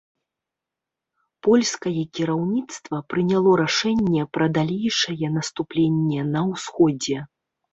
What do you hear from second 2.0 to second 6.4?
кіраўніцтва прыняло рашэнне пра далейшае наступленне